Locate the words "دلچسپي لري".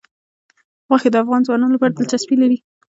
1.93-2.57